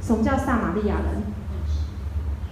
[0.00, 1.22] 什么叫撒玛利亚人？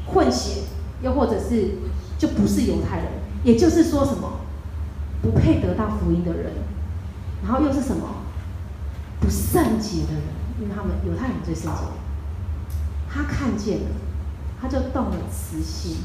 [0.07, 0.63] 混血，
[1.03, 1.79] 又或者是
[2.19, 3.07] 就不是犹太人，
[3.45, 4.41] 也就是说什么
[5.23, 6.53] 不配得到福音的人，
[7.43, 8.09] 然后又是什么
[9.21, 10.23] 不圣洁的人，
[10.61, 11.81] 因为他们犹太人最圣洁。
[13.09, 13.89] 他看见了，
[14.61, 15.99] 他就动了慈心。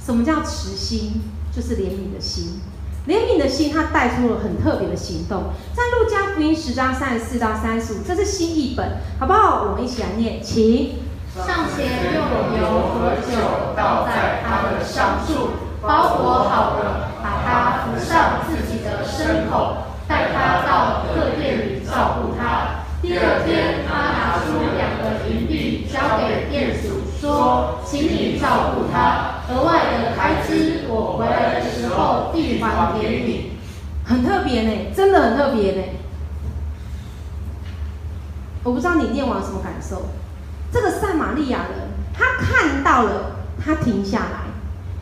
[0.00, 1.20] 什么叫慈心？
[1.54, 2.60] 就是怜悯的心，
[3.06, 5.44] 怜悯的心，它带出了很特别的行动。
[5.74, 9.64] 在路加福音十章三十四到三十五，这是新译本，好不好？
[9.68, 10.94] 我们一起来念，请。
[11.34, 12.22] 上前用
[12.58, 13.38] 油和酒
[13.76, 19.76] 倒在他的伤处，包裹好了，把他扶上自己的牲口，
[20.08, 22.82] 带他到客店里照顾他。
[23.00, 30.69] 第二天，他拿出两个银币交给店主，说：“请你照顾他。”额外的开支，
[31.16, 33.52] 回来的时候递还给你。
[34.04, 35.82] 很特别呢，真的很特别呢。
[38.64, 40.10] 我不知道你念完什么感受。
[40.72, 44.50] 这个撒玛利亚人，他看到了，他停下来，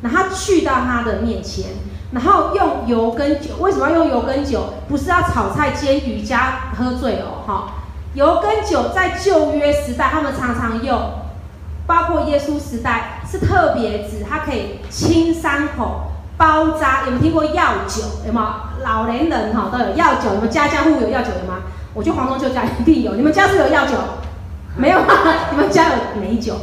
[0.02, 1.70] 然后去到他的面前，
[2.12, 3.56] 然后用油跟酒。
[3.58, 4.74] 为什么要用油跟酒？
[4.88, 7.74] 不是要炒菜、煎鱼加喝醉哦，哈。
[8.14, 11.12] 油跟酒在旧约时代，他们常常用。
[11.87, 17.04] 包括耶稣时代是特别指它可以清伤口、包扎。
[17.04, 18.02] 有没有听过药酒？
[18.26, 18.46] 有没有？
[18.84, 20.34] 老年人哈都有药酒。
[20.34, 21.60] 有没有家家户户有药酒的吗？
[21.94, 23.14] 我去黄东舅家一定有。
[23.14, 23.94] 你们家是有药酒？
[24.76, 25.06] 没有吗？
[25.50, 26.54] 你们家有美酒？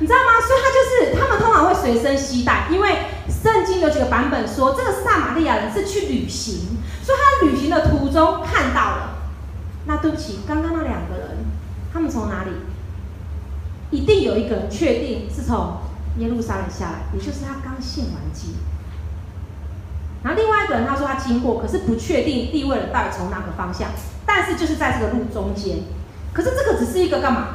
[0.00, 0.40] 你知道吗？
[0.40, 2.98] 所以他就是他们通常会随身携带，因为
[3.28, 9.10] 圣经有几个版本说这个撒玛利亚人是去旅行，所以他旅行的途中看到了。
[9.86, 11.44] 那对不起，刚刚那两个人，
[11.92, 12.50] 他们从哪里？
[13.94, 15.78] 一定有一个人确定是从
[16.18, 18.56] 耶路撒冷下来，也就是他刚献完祭。
[20.24, 23.90] 然后另外一个人他说他经过，可是不确定地位人到底从哪个方向，
[24.26, 25.78] 但是就是在这个路中间。
[26.32, 27.46] 可是这个只是一个干嘛？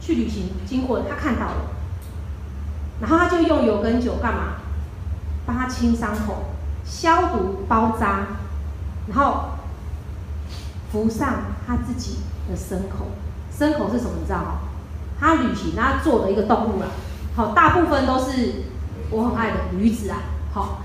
[0.00, 1.56] 去旅行经过，他看到了，
[3.02, 4.54] 然后他就用油跟酒干嘛？
[5.44, 6.44] 帮他清伤口、
[6.84, 8.26] 消毒、包扎，
[9.08, 9.58] 然后
[10.90, 13.08] 扶上他自己的牲口。
[13.52, 14.12] 牲口是什么？
[14.20, 14.58] 你知道吗？
[15.20, 16.86] 他旅行，他做的一个动物啦，
[17.34, 18.64] 好，大部分都是
[19.10, 20.18] 我很爱的驴子啊，
[20.52, 20.82] 好，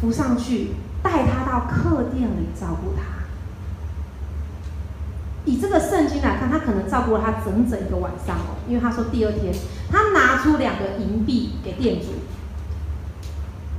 [0.00, 3.02] 扶上去带他到客店里照顾他。
[5.44, 9.54] 以这个圣经来看，他可能照顾了他整整一个晚上哦，因为他说第二天
[9.90, 12.06] 他拿出两个银币给店主，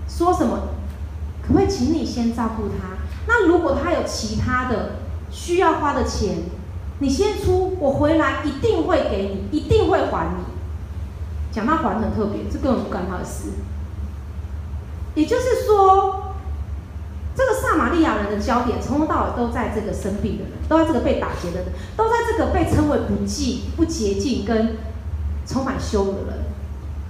[0.08, 0.70] 说什么？
[1.46, 2.98] 可不可以请你先照顾他？
[3.28, 5.00] 那如果他有其他的
[5.30, 6.38] 需要花的钱，
[7.00, 10.44] 你先出，我回来一定会给你，一定会还你。
[11.52, 13.50] 讲他还很特别，这根本不干他的事。
[15.16, 16.24] 也就是说。
[17.38, 24.78] 这个撒玛利亚人的焦点从头到尾都在这个生病的人，都在这个被打劫的人，都在这个被称为不洁、不洁净跟
[25.46, 26.46] 充满羞辱的人。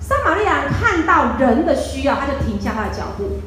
[0.02, 3.40] 撒玛利亚人看到人的需要，他就停下他的脚步；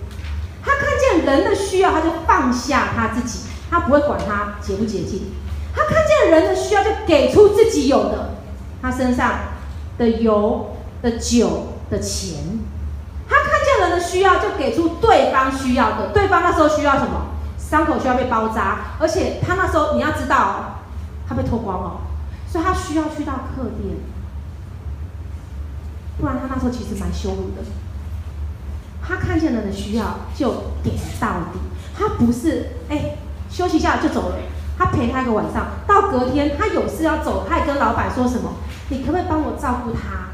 [0.65, 5.25] 他看见人的需要，他就放下他自己，他不会管他洁不洁净。
[5.75, 8.35] 他看见人的需要，就给出自己有的，
[8.83, 9.41] 他身上
[9.99, 12.61] 的油、的酒、的钱。
[13.29, 17.27] 他看见人的需要就给出对方需要的，对方那时候需要什么？
[17.59, 20.81] 伤口需要被包扎，而且他那时候你要知道，
[21.29, 22.01] 他被脱光了，
[22.49, 23.95] 所以他需要去到客店，
[26.19, 27.63] 不然他那时候其实蛮羞辱的。
[29.01, 30.51] 他看见人的需要就
[30.83, 31.61] 给到底，
[31.97, 33.17] 他不是哎、
[33.49, 34.37] 休息一下就走了，
[34.81, 38.55] 他陪他一个晚上，到隔天他有事要走，他也跟老板说什么？
[38.89, 40.31] 你可不可以帮我照顾他？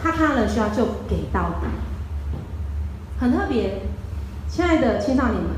[0.00, 1.66] 他看了需要就给到底。
[3.18, 3.82] 很特别，
[4.48, 5.50] 亲爱的青少年们，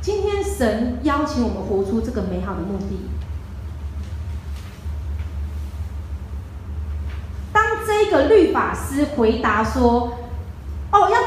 [0.00, 3.08] 今天神邀请我们活出这个美好的目的。
[7.52, 10.14] 当这个律法师回答说：“，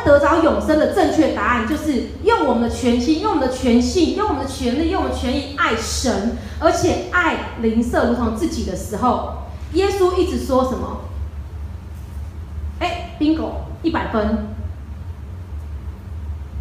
[0.04, 11.02] 要得着永生的正确答案，就是用我们的全心、用我们的全性、用我们的全力、用我们的全意爱神，而且爱邻舍如同自己的时候，耶稣一直说什么？
[12.80, 14.48] 哎，bingo，一百分。”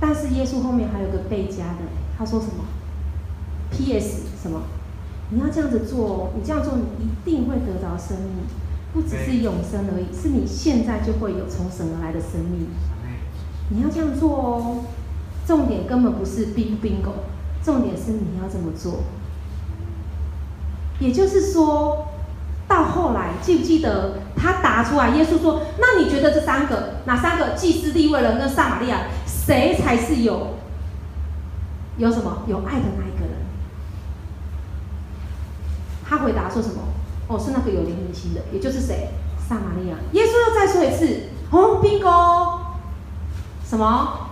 [0.01, 1.85] 但是耶稣后面还有个倍加的，
[2.19, 2.65] 他说什么
[3.71, 4.23] ？P.S.
[4.43, 4.63] 什么？
[5.31, 8.45] 你要这样子做哦，你这样做，你一定会得着生命，
[8.93, 12.67] 不只是永生而已，是你现在就会有从神而来的生命。
[13.75, 14.85] 你要这样做哦。
[15.47, 17.13] 重点根本不是 bing bingo，
[17.65, 19.01] 重点是你要这么做。
[21.01, 22.07] 也就是说，
[22.69, 25.11] 到后来记不记得他答出来？
[25.17, 27.57] 耶稣说：“那你觉得这三个哪三个？
[27.57, 30.55] 祭司、利未人跟撒玛利亚？”谁才是有
[31.97, 33.39] 有什么有爱的那一个人？
[36.09, 36.83] 他回答说什么？
[37.27, 39.09] 哦，是那个有怜悯心的，也就是谁？
[39.49, 39.97] 撒玛利亚。
[40.13, 42.09] 耶稣又再说一次，哦冰狗
[43.73, 44.29] 什么？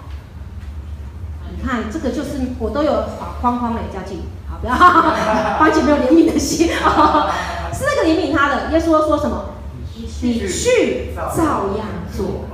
[1.50, 3.05] 你看这个就是我都有
[3.40, 4.74] 框框的加进，好，不要
[5.59, 6.68] 完全没有怜悯的心，
[7.72, 8.70] 是那个怜悯他的。
[8.70, 9.55] 耶稣说什么？
[9.96, 10.07] 你
[10.46, 12.44] 去照样做，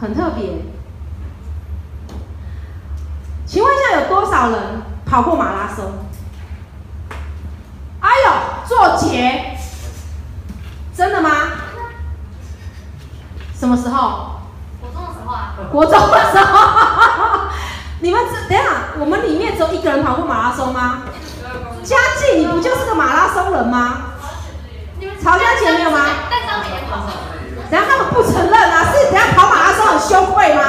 [0.00, 0.62] 很特别。
[3.44, 5.84] 请问一下，有多少人跑过马拉松？
[7.98, 9.56] 哎呦，做结，
[10.94, 11.30] 真的吗？
[13.52, 14.37] 什么时候？
[15.70, 16.72] 国中的时候啊。
[16.72, 17.40] 国中的时候，
[18.00, 21.02] 你们这等下，我们里面只有一个人跑过马拉松吗？
[21.82, 24.14] 佳静，你不就是个马拉松人吗？
[25.22, 26.06] 曹佳姐没有吗？
[26.30, 26.96] 但他每天跑。
[27.70, 30.62] 等下他们不承认啊，是等下跑马拉松很羞愧吗？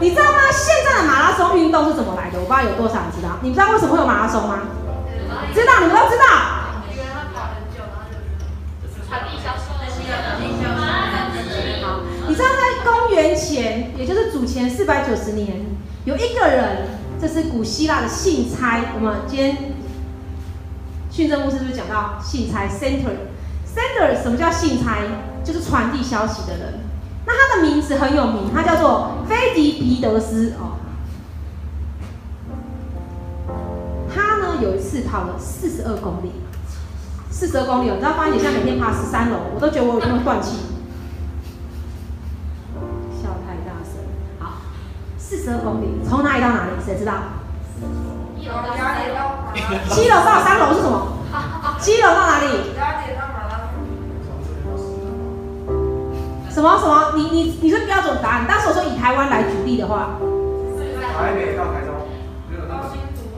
[0.00, 0.38] 你知道吗？
[0.52, 2.38] 现在的马拉松运动是怎么来的？
[2.38, 3.30] 我不知道有多少人知道。
[3.40, 4.58] 你知道为什么会有马拉松吗？
[5.54, 6.24] 知道，你们都知道。
[6.92, 8.06] 因为他跑很久，然后
[8.84, 9.64] 就传递消息。
[12.28, 15.64] 你知道在公元前，也就是主前四百九十年，
[16.04, 16.88] 有一个人，
[17.20, 18.80] 这是古希腊的信差。
[18.96, 19.56] 我们今天
[21.08, 24.98] 训政牧师是不是讲到信差 （sender）？sender 什么叫信差？
[25.44, 26.80] 就是传递消息的人。
[27.26, 30.78] 那他的名字很有名，他叫做菲迪皮德斯哦。
[34.12, 36.32] 他呢有一次跑了四十二公里，
[37.30, 40.56] 四十二公里，你知道方姐现在每天爬十三楼，我都觉得我有点会断气。
[45.46, 46.70] 十二公里，从哪里到哪里？
[46.84, 47.12] 谁知道？
[48.36, 49.46] 一楼到三楼。
[49.94, 51.06] 七楼到三楼是什么？
[51.78, 52.74] 七楼到哪里？
[56.50, 57.12] 什么什么？
[57.14, 58.44] 你你你是标准答案。
[58.48, 60.18] 但是我说以台湾来举例的话，
[61.16, 61.94] 台北到台中，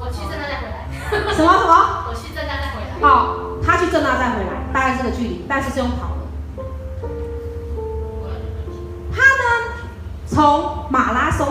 [0.01, 0.89] 我去政大再回来。
[1.37, 2.09] 什么什么？
[2.09, 3.07] 我去政大再回来。
[3.07, 6.25] 好，他去正大再回来，大概这个距离，但是是用跑的。
[9.13, 9.77] 他呢，
[10.27, 11.47] 从马拉松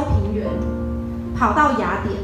[1.37, 2.17] 跑到雅典，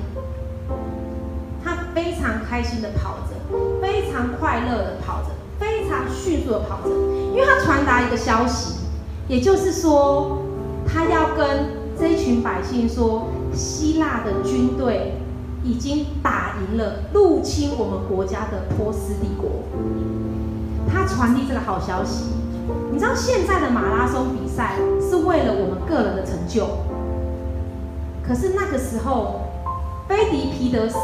[1.64, 3.36] 他非常开心的跑着，
[3.82, 6.90] 非常快乐的跑着，非常迅速的跑着，
[7.32, 8.80] 因为他传达一个消息。
[9.28, 10.42] 也就是说，
[10.86, 15.14] 他要跟这一群百姓说，希腊的军队
[15.64, 19.64] 已经打赢了入侵我们国家的波斯帝国。
[20.92, 22.26] 他传递这个好消息。
[22.92, 26.68] 你知道现在的马拉松比赛是为了我们个人的成就，
[28.26, 29.42] 可是那个时候，
[30.08, 30.98] 菲迪皮德斯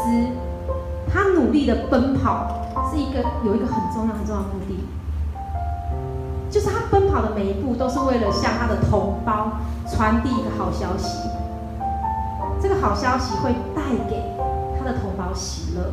[1.12, 2.46] 他努力的奔跑
[2.90, 4.84] 是一个有一个很重要很重要的目的，
[6.50, 9.52] 就是他奔跑的每一步都是为了向他的同胞
[9.86, 11.28] 传递一个好消息，
[12.60, 14.22] 这个好消息会带给
[14.78, 15.92] 他的同胞喜乐。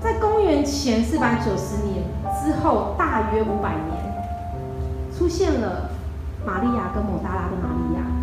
[0.00, 2.04] 在公元前四百九十年
[2.40, 4.14] 之后，大约五百年，
[5.16, 5.88] 出现了
[6.46, 8.13] 玛利亚跟抹大拉的玛利亚。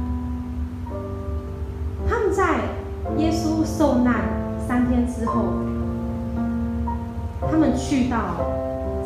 [2.32, 2.61] 在
[3.17, 4.23] 耶稣受难
[4.67, 5.45] 三天之后，
[7.49, 8.17] 他们去到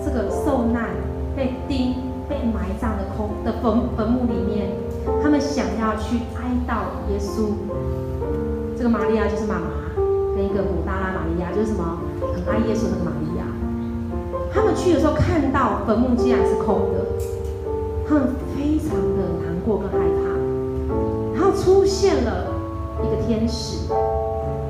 [0.05, 0.89] 这个受难、
[1.35, 1.95] 被钉、
[2.29, 4.69] 被埋葬的空的坟坟墓里面，
[5.23, 7.49] 他们想要去哀悼耶稣。
[8.77, 9.67] 这个玛利亚就是妈妈，
[10.35, 11.97] 跟一个古大拉玛利亚就是什么？
[12.21, 13.45] 很爱耶稣的玛利亚。
[14.53, 17.05] 他们去的时候看到坟墓竟然是空的，
[18.07, 20.21] 他们非常的难过跟害怕。
[21.33, 22.54] 然后出现了
[23.03, 23.87] 一个天使，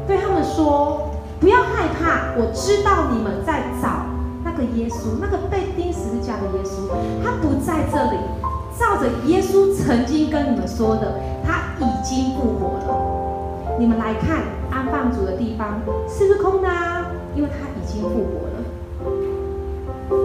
[0.08, 1.10] 对他们说
[1.40, 4.06] ：“不要害怕，我知道你们在找
[4.44, 6.90] 那个耶稣，那个被钉十字架的耶稣，
[7.24, 8.18] 他不在这里。
[8.78, 11.16] 照着耶稣曾经跟你们说的，
[11.46, 13.78] 他已经复活了。
[13.80, 17.08] 你们来看安放主的地方是不是空的啊？
[17.36, 18.56] 因为他已经复活了。”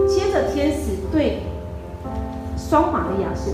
[0.07, 1.43] 接着，天使对
[2.57, 3.53] 双马利亚说：“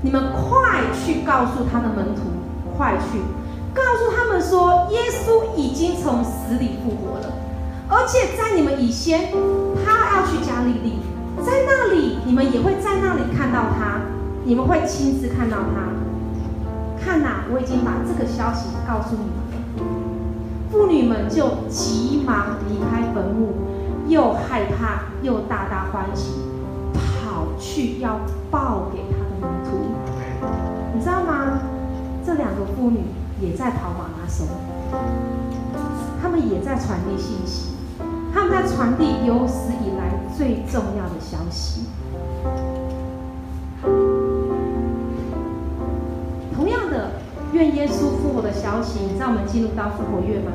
[0.00, 2.22] 你们快去告诉他的门徒，
[2.76, 3.18] 快去
[3.74, 7.32] 告诉他们说，耶稣已经从死里复活了，
[7.88, 9.32] 而且在你们以前，
[9.84, 10.98] 他要去加利利，
[11.44, 14.00] 在那里你们也会在那里看到他，
[14.44, 17.04] 你们会亲自看到他。
[17.04, 19.52] 看呐，我已经把这个消息告诉你们了。”
[20.70, 23.52] 妇女们就急忙离开坟墓。
[24.08, 26.32] 又害怕又大大欢喜，
[26.94, 28.18] 跑去要
[28.50, 29.76] 报给他的门徒。
[30.94, 31.60] 你知道吗？
[32.24, 33.00] 这两个妇女
[33.40, 34.46] 也在跑马拉松，
[36.20, 37.70] 他们也在传递信息，
[38.34, 41.86] 他们在传递有史以来最重要的消息。
[46.54, 47.12] 同样的，
[47.52, 50.52] 愿耶稣复活的消息，你知道我们进入到复活月吗？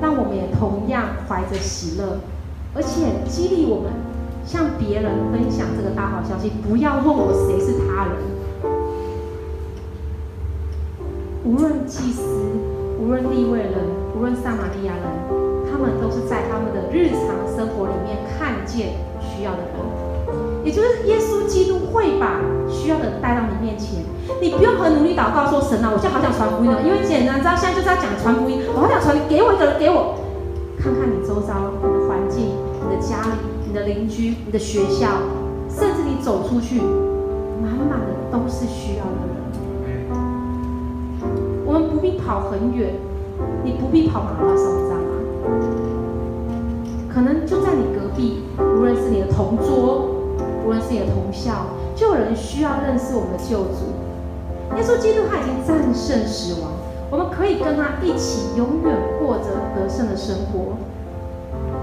[0.00, 2.18] 让我们也同样怀着喜乐。
[2.72, 3.90] 而且激励我们
[4.46, 6.52] 向别人分享这个大好消息。
[6.62, 8.14] 不要问我谁是他人，
[11.42, 12.22] 无论祭司，
[13.00, 13.72] 无论利未人，
[14.14, 15.04] 无论撒玛利亚人，
[15.64, 19.80] 他们都是在他们的日常生活里面看见需要的人。
[20.62, 24.04] 也就是耶稣基督会把需要的带到你面前，
[24.42, 30.20] 你不用很努力祷告说神啊，我现在好想传福音了，因为简单知道现在就是要讲传福音，我好想传，你给我一个人，给我
[30.76, 32.52] 看看你周遭你的环境。
[32.80, 35.06] 你的家里、你的邻居、你的学校，
[35.68, 36.80] 甚至你走出去，
[37.62, 39.40] 满满的都是需要的人。
[41.90, 42.94] 不必跑很远，
[43.64, 45.02] 你不必跑马拉松，你知道吗？
[47.12, 50.08] 可能就在你隔壁，无论是你的同桌，
[50.64, 51.66] 无论是你的同校，
[51.96, 53.90] 就有人需要认识我们的救主。
[54.76, 56.70] 耶稣基督他已经战胜死亡，
[57.10, 60.76] 我们可以跟他一起永远过着得胜的生活。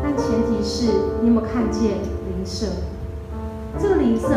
[0.01, 0.85] 但前提是
[1.21, 2.67] 你有没有看见灵舍？
[3.77, 4.29] 这个灵舍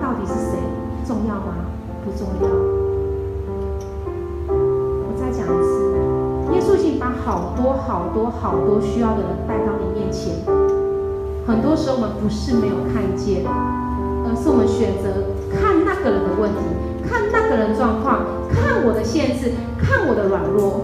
[0.00, 0.58] 到底是谁？
[1.04, 1.66] 重要吗？
[2.04, 2.67] 不重要。
[7.28, 10.32] 好多好多好多需要的人带到你面前。
[11.46, 16.64] 很多时候我们不是没有看见，而是我们选择看那个人的问题，
[17.04, 20.80] 看那个人状况，看我的限制，看我的软弱。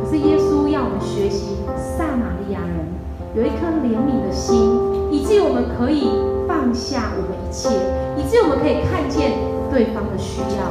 [0.00, 1.52] 可是耶稣要我们学习。
[1.76, 2.88] 撒玛利亚人
[3.36, 4.72] 有一颗怜悯的心，
[5.12, 6.08] 以至于我们可以
[6.48, 7.68] 放下我们一切，
[8.16, 9.36] 以至于我们可以看见
[9.70, 10.64] 对方的需要。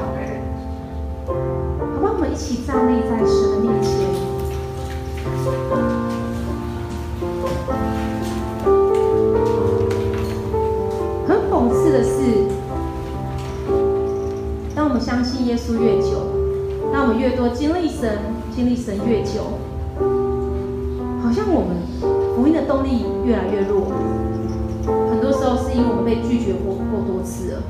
[1.28, 2.14] 好不好？
[2.14, 3.93] 我们一起站立在神的面前。
[11.28, 12.48] 很讽刺的是，
[14.74, 16.12] 当我们相信耶稣越久，
[16.94, 18.20] 当我们越多经历神，
[18.56, 19.60] 经历神越久。
[21.22, 21.76] 好像我们
[22.36, 23.92] 福音的动力越来越弱，
[25.10, 27.64] 很多时候是因为我们被拒绝过过多次了，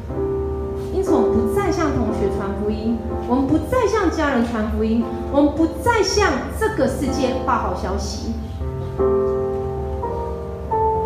[1.03, 2.97] 从不再向同学传福音，
[3.27, 8.33] 我们不再向家人传福音，我们不再向这个世界发好消息，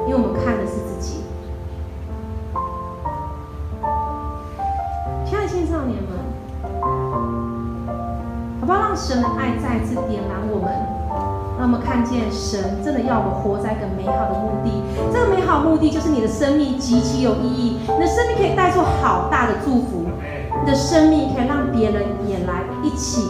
[0.08, 0.57] 因为我们看
[11.98, 14.70] 看见神真的要我们活在一个美好的目的。
[15.12, 20.06] 这个美好目的就是你的生命极其有意义，你的生命可以带出好大的祝福，
[20.62, 23.24] 你的生命可以让别人也来一起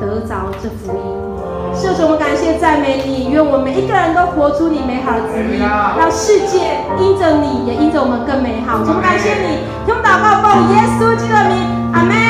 [0.00, 1.78] 得着这福音。
[1.78, 8.82] 是主，我们感谢赞美你，愿我们每一个人都活出你美好的旨意，让世界因着你也因着我们更美好。
[8.82, 11.62] 主，我们感谢你，用祷告奉耶稣基督的名，
[11.94, 12.27] 阿门。